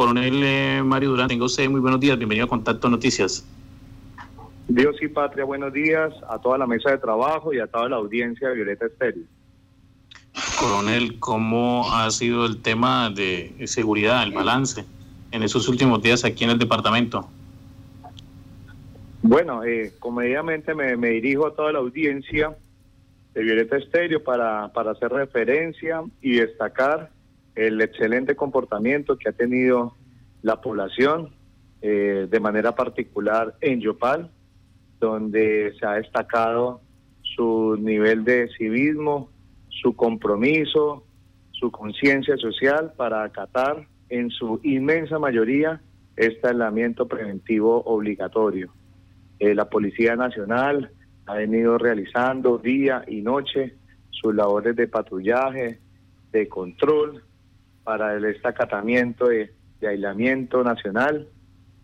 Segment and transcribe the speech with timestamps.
[0.00, 3.46] Coronel eh, Mario Durán, tengo usted muy buenos días, bienvenido a Contacto Noticias.
[4.66, 7.96] Dios y patria, buenos días a toda la mesa de trabajo y a toda la
[7.96, 9.24] audiencia de Violeta Estéreo.
[10.58, 14.86] Coronel, ¿cómo ha sido el tema de seguridad, el balance
[15.32, 17.28] en esos últimos días aquí en el departamento?
[19.20, 22.56] Bueno, eh, comedidamente me, me, dirijo a toda la audiencia
[23.34, 27.10] de Violeta Estéreo para, para hacer referencia y destacar
[27.54, 29.94] el excelente comportamiento que ha tenido
[30.42, 31.30] la población,
[31.82, 34.30] eh, de manera particular en Yopal,
[34.98, 36.80] donde se ha destacado
[37.22, 39.30] su nivel de civismo,
[39.68, 41.04] su compromiso,
[41.52, 45.80] su conciencia social para acatar en su inmensa mayoría
[46.16, 48.72] este aislamiento preventivo obligatorio.
[49.38, 50.90] Eh, la Policía Nacional
[51.26, 53.74] ha venido realizando día y noche
[54.10, 55.78] sus labores de patrullaje,
[56.32, 57.22] de control,
[57.84, 59.50] para el este acatamiento de,
[59.86, 61.26] aislamiento nacional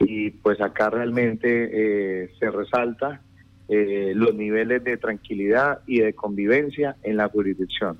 [0.00, 3.20] y pues acá realmente eh, se resalta
[3.68, 7.98] eh, los niveles de tranquilidad y de convivencia en la jurisdicción.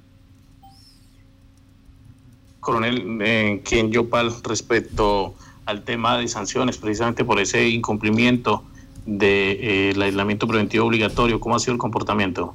[2.61, 5.35] Coronel, eh, en Yopal respecto
[5.67, 8.65] al tema de sanciones, precisamente por ese incumplimiento
[9.05, 12.55] del de, aislamiento preventivo obligatorio, ¿cómo ha sido el comportamiento?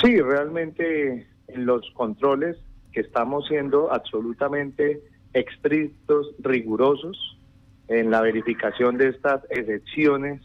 [0.00, 2.56] Sí, realmente en los controles
[2.96, 5.02] que estamos siendo absolutamente
[5.34, 7.38] estrictos, rigurosos
[7.88, 10.40] en la verificación de estas excepciones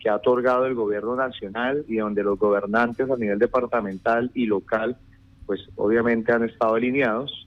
[0.00, 4.96] que ha otorgado el gobierno nacional y donde los gobernantes a nivel departamental y local,
[5.44, 7.46] pues obviamente han estado alineados.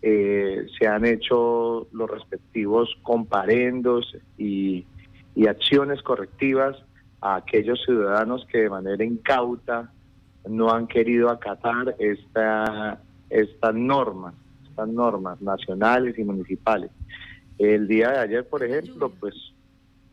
[0.00, 4.86] Eh, se han hecho los respectivos comparendos y,
[5.34, 6.76] y acciones correctivas
[7.20, 9.92] a aquellos ciudadanos que de manera incauta
[10.48, 13.00] no han querido acatar esta
[13.32, 14.34] estas normas,
[14.68, 16.90] estas normas nacionales y municipales.
[17.58, 19.34] El día de ayer, por ejemplo, pues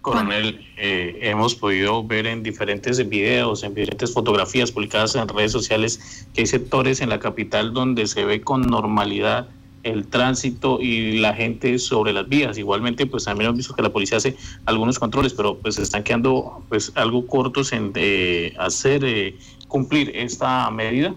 [0.00, 6.26] Coronel, eh, hemos podido ver en diferentes videos, en diferentes fotografías publicadas en redes sociales,
[6.34, 9.48] que hay sectores en la capital donde se ve con normalidad
[9.84, 12.58] el tránsito y la gente sobre las vías.
[12.58, 14.36] Igualmente, pues también hemos visto que la policía hace
[14.66, 19.36] algunos controles, pero pues están quedando pues algo cortos en eh, hacer eh,
[19.68, 21.14] cumplir esta medida.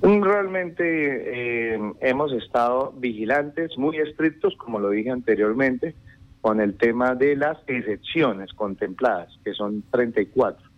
[0.00, 5.94] Realmente eh, hemos estado vigilantes, muy estrictos, como lo dije anteriormente,
[6.40, 10.68] con el tema de las excepciones contempladas, que son 34.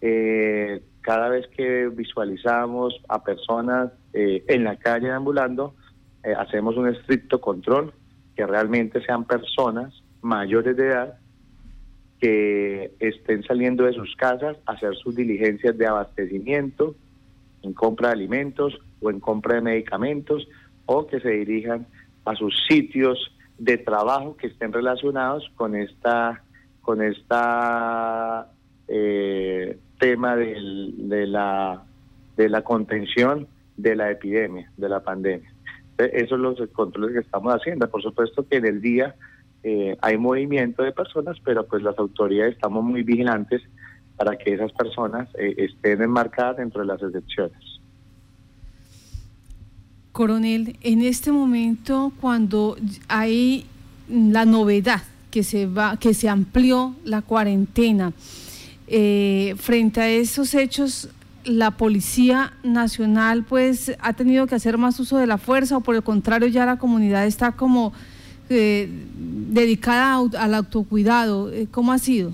[0.00, 5.74] Eh, cada vez que visualizamos a personas eh, en la calle ambulando,
[6.22, 7.92] eh, hacemos un estricto control,
[8.36, 11.18] que realmente sean personas mayores de edad
[12.20, 16.94] que estén saliendo de sus casas a hacer sus diligencias de abastecimiento,
[17.62, 20.48] en compra de alimentos o en compra de medicamentos,
[20.86, 21.86] o que se dirijan
[22.24, 23.18] a sus sitios
[23.58, 26.42] de trabajo que estén relacionados con esta
[26.82, 28.50] con esta
[28.88, 31.82] eh, tema de, la,
[32.36, 35.52] de la contención de la epidemia, de la pandemia.
[35.98, 37.88] E, esos son los controles que estamos haciendo.
[37.88, 39.14] Por supuesto que en el día
[39.62, 43.62] eh, hay movimiento de personas, pero pues las autoridades estamos muy vigilantes
[44.16, 47.58] para que esas personas eh, estén enmarcadas dentro de las excepciones.
[50.12, 52.76] Coronel, en este momento cuando
[53.08, 53.66] hay
[54.08, 58.12] la novedad que se va, que se amplió la cuarentena,
[58.86, 61.08] eh, frente a esos hechos,
[61.44, 65.94] la Policía Nacional pues ha tenido que hacer más uso de la fuerza o por
[65.94, 67.92] el contrario ya la comunidad está como
[68.48, 71.52] eh, dedicada al autocuidado.
[71.52, 72.32] Eh, ¿Cómo ha sido?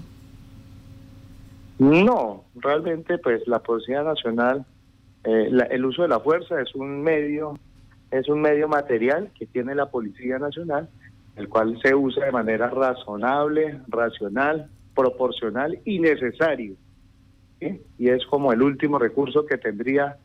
[1.78, 4.64] No, realmente pues la Policía Nacional,
[5.24, 7.58] eh, el uso de la fuerza es un medio,
[8.10, 10.88] es un medio material que tiene la Policía Nacional,
[11.36, 16.76] el cual se usa de manera razonable, racional, proporcional y necesario
[17.60, 20.16] y es como el último recurso que tendría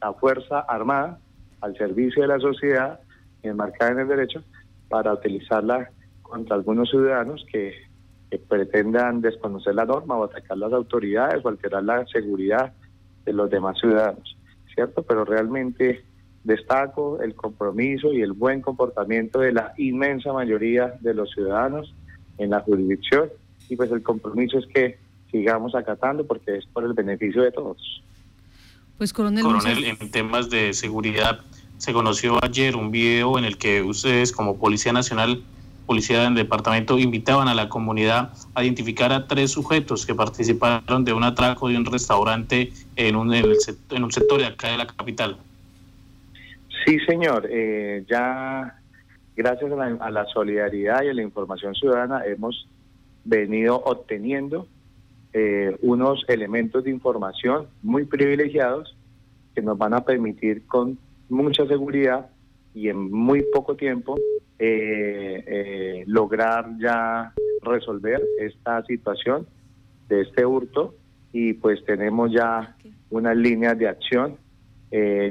[0.00, 1.18] la Fuerza Armada
[1.60, 3.00] al servicio de la sociedad
[3.42, 4.42] enmarcada en el derecho
[4.88, 5.90] para utilizarla
[6.22, 7.90] contra algunos ciudadanos que,
[8.48, 12.72] pretendan desconocer la norma o atacar las autoridades o alterar la seguridad
[13.26, 14.38] de los demás ciudadanos,
[14.74, 15.02] ¿cierto?
[15.02, 16.02] Pero realmente
[16.42, 21.94] destaco el compromiso y el buen comportamiento de la inmensa mayoría de los ciudadanos
[22.38, 23.28] en la jurisdicción
[23.68, 24.98] y pues el compromiso es que
[25.32, 28.02] sigamos acatando porque es por el beneficio de todos.
[28.98, 29.44] Pues coronel,
[29.84, 31.40] en temas de seguridad,
[31.78, 35.42] se conoció ayer un video en el que ustedes como Policía Nacional,
[35.86, 41.12] Policía del Departamento, invitaban a la comunidad a identificar a tres sujetos que participaron de
[41.12, 45.36] un atraco de un restaurante en un, en, un sector de acá de la capital.
[46.86, 47.48] Sí, señor.
[47.50, 48.78] Eh, ya
[49.34, 52.68] gracias a la solidaridad y a la información ciudadana hemos
[53.24, 54.68] venido obteniendo
[55.34, 58.94] eh, unos elementos de información muy privilegiados
[59.54, 60.98] que nos van a permitir con
[61.30, 62.28] mucha seguridad
[62.74, 64.16] y en muy poco tiempo
[64.58, 67.32] eh, eh, lograr ya
[67.62, 69.46] resolver esta situación
[70.08, 70.94] de este hurto
[71.32, 72.76] y pues tenemos ya
[73.10, 74.36] unas líneas de acción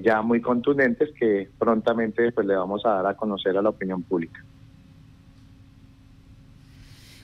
[0.02, 4.02] ya muy contundentes que prontamente pues le vamos a dar a conocer a la opinión
[4.02, 4.44] pública.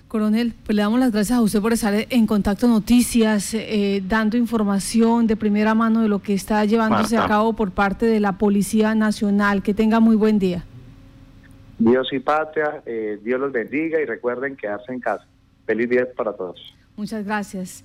[0.07, 4.38] Coronel, pues le damos las gracias a usted por estar en contacto noticias, eh, dando
[4.38, 8.38] información de primera mano de lo que está llevándose a cabo por parte de la
[8.38, 9.62] Policía Nacional.
[9.62, 10.63] Que tenga muy buen día.
[11.77, 15.25] Dios y patria, eh, Dios los bendiga y recuerden quedarse en casa.
[15.65, 16.57] Feliz día para todos.
[16.95, 17.83] Muchas gracias.